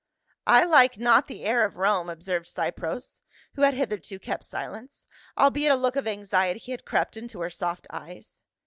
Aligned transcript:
"I 0.47 0.63
like 0.63 0.97
not 0.97 1.27
the 1.27 1.43
air 1.45 1.63
of 1.63 1.75
Rome," 1.77 2.09
observed 2.09 2.47
Cypres, 2.47 3.21
who 3.53 3.61
had 3.61 3.75
hitherto 3.75 4.17
kept 4.17 4.43
silence, 4.45 5.05
albeit 5.37 5.71
a 5.73 5.75
look 5.75 5.95
of 5.95 6.05
anxict) 6.07 6.65
had 6.65 6.85
crept 6.85 7.17
into 7.17 7.39
her 7.41 7.51
soft 7.51 7.85
eyes. 7.91 8.39